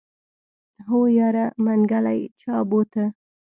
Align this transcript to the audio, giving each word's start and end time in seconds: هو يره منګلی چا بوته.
هو 0.87 0.99
يره 1.19 1.45
منګلی 1.65 2.19
چا 2.41 2.53
بوته. 2.69 3.05